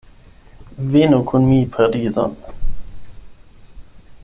Venu 0.95 1.19
kun 1.31 1.45
mi 1.49 1.59
Parizon. 1.77 2.33